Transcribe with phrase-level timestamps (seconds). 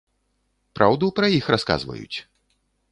[0.79, 2.17] Праўду пра іх расказваюць?